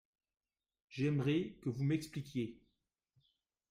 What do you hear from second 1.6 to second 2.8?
que vous m’expliquiez.